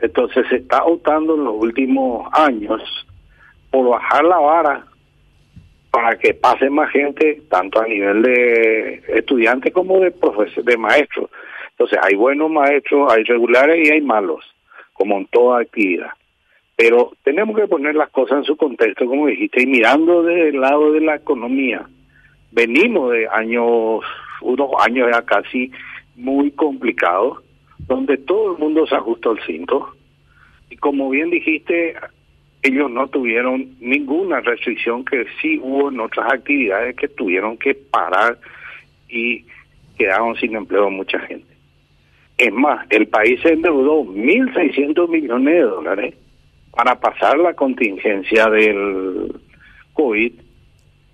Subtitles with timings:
[0.00, 2.82] Entonces se está optando en los últimos años
[3.70, 4.84] por bajar la vara
[5.90, 11.30] para que pase más gente, tanto a nivel de estudiantes como de profesores, de maestros.
[11.70, 14.44] Entonces hay buenos maestros, hay regulares y hay malos,
[14.92, 16.10] como en toda actividad.
[16.76, 20.60] Pero tenemos que poner las cosas en su contexto, como dijiste, y mirando desde el
[20.60, 21.86] lado de la economía.
[22.52, 24.04] Venimos de años,
[24.42, 25.72] unos años ya casi
[26.14, 27.42] muy complicados,
[27.88, 29.94] donde todo el mundo se ajustó al cinto.
[30.70, 31.96] Y como bien dijiste,
[32.62, 38.38] ellos no tuvieron ninguna restricción que sí hubo en otras actividades que tuvieron que parar
[39.08, 39.44] y
[39.96, 41.46] quedaron sin empleo mucha gente.
[42.36, 46.14] Es más, el país se endeudó 1.600 millones de dólares
[46.70, 49.34] para pasar la contingencia del
[49.94, 50.32] COVID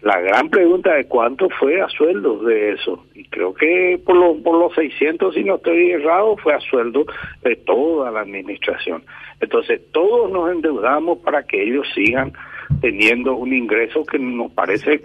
[0.05, 3.07] la gran pregunta es cuánto fue a sueldos de eso.
[3.15, 7.07] Y creo que por, lo, por los 600, si no estoy errado, fue a sueldo
[7.43, 9.03] de toda la administración.
[9.41, 12.35] Entonces, todos nos endeudamos para que ellos sigan
[12.83, 15.01] teniendo un ingreso que nos parece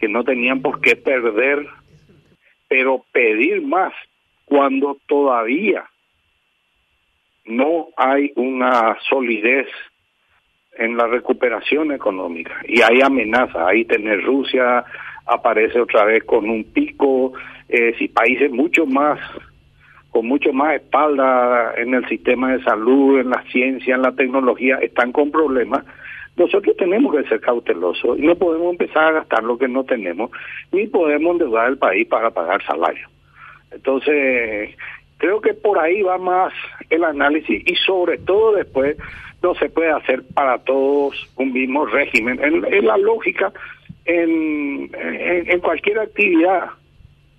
[0.00, 1.64] que no tenían por qué perder,
[2.66, 3.92] pero pedir más
[4.44, 5.84] cuando todavía
[7.44, 9.68] no hay una solidez
[10.76, 14.84] en la recuperación económica y hay amenaza, ahí tener Rusia
[15.26, 17.32] aparece otra vez con un pico,
[17.68, 19.18] eh, si países mucho más
[20.10, 24.76] con mucho más espalda en el sistema de salud, en la ciencia, en la tecnología,
[24.76, 25.86] están con problemas,
[26.36, 30.30] nosotros tenemos que ser cautelosos y no podemos empezar a gastar lo que no tenemos,
[30.70, 33.08] ni podemos endeudar el país para pagar salario.
[33.70, 34.76] Entonces,
[35.16, 36.52] creo que por ahí va más
[36.90, 38.98] el análisis y sobre todo después
[39.42, 42.40] no se puede hacer para todos un mismo régimen.
[42.42, 43.52] En, la lógica,
[44.04, 46.70] en, en, cualquier actividad,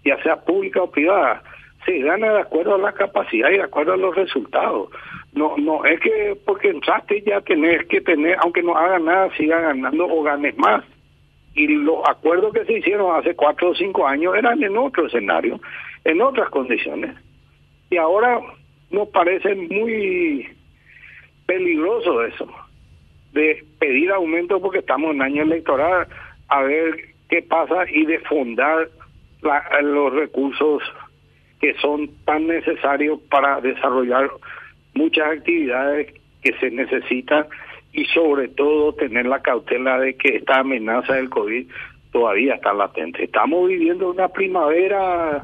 [0.04, 1.42] ya sea pública o privada,
[1.86, 4.90] se gana de acuerdo a la capacidad y de acuerdo a los resultados.
[5.34, 9.59] No, no es que porque entraste ya tenés que tener, aunque no hagas nada, siga
[9.59, 10.84] ganando o ganes más.
[11.56, 15.59] Y los acuerdos que se hicieron hace cuatro o cinco años eran en otro escenario,
[16.03, 17.16] en otras condiciones.
[17.90, 18.40] Y ahora
[18.90, 20.47] nos parece muy
[21.46, 22.48] peligroso eso,
[23.34, 26.08] de pedir aumento porque estamos en año electoral,
[26.50, 26.96] a ver
[27.30, 28.90] qué pasa y de fundar
[29.81, 30.84] los recursos
[31.59, 34.30] que son tan necesarios para desarrollar
[34.94, 37.46] muchas actividades que se necesitan
[37.94, 41.68] y sobre todo tener la cautela de que esta amenaza del COVID
[42.12, 43.24] todavía está latente.
[43.24, 45.44] Estamos viviendo una primavera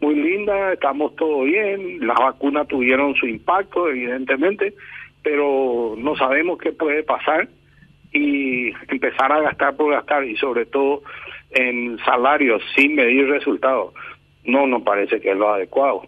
[0.00, 4.74] muy linda, estamos todo bien, las vacunas tuvieron su impacto, evidentemente,
[5.26, 7.48] pero no sabemos qué puede pasar
[8.12, 11.02] y empezar a gastar por gastar y sobre todo
[11.50, 13.92] en salarios sin medir resultados
[14.44, 16.02] no nos parece que es lo adecuado.